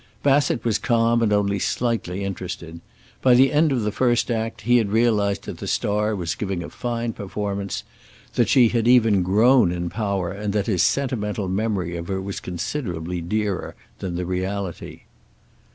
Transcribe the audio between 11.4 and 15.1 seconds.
memory of her was considerably dearer than the reality.